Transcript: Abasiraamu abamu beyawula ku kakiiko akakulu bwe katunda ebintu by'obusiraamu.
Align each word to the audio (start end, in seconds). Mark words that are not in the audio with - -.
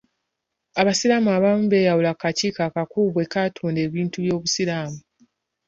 Abasiraamu 0.81 1.29
abamu 1.37 1.63
beyawula 1.71 2.11
ku 2.13 2.19
kakiiko 2.21 2.59
akakulu 2.67 3.07
bwe 3.13 3.25
katunda 3.33 3.79
ebintu 3.87 4.17
by'obusiraamu. 4.23 4.99